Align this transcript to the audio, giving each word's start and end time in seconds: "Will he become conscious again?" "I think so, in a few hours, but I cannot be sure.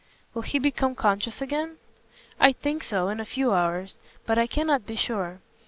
"Will 0.33 0.41
he 0.41 0.57
become 0.57 0.95
conscious 0.95 1.43
again?" 1.43 1.75
"I 2.39 2.53
think 2.53 2.83
so, 2.83 3.09
in 3.09 3.19
a 3.19 3.23
few 3.23 3.53
hours, 3.53 3.99
but 4.25 4.39
I 4.39 4.47
cannot 4.47 4.87
be 4.87 4.95
sure. 4.95 5.41